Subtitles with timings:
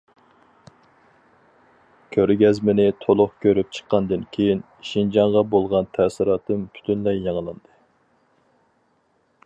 [2.15, 7.75] كۆرگەزمىنى تولۇق كۆرۈپ چىققاندىن كېيىن، شىنجاڭغا بولغان تەسىراتىم پۈتۈنلەي يېڭىلاندى.